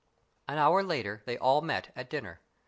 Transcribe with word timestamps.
An 0.47 0.57
hour 0.57 0.81
later 0.81 1.21
they 1.27 1.37
all 1.37 1.61
met 1.61 1.91
at 1.95 2.09
dinner. 2.09 2.39